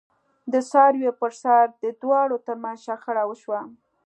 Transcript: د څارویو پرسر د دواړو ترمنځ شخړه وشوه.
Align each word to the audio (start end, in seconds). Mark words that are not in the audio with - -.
د 0.51 0.53
څارویو 0.69 1.17
پرسر 1.21 1.65
د 1.83 1.85
دواړو 2.01 2.37
ترمنځ 2.47 2.77
شخړه 2.85 3.23
وشوه. 3.27 3.61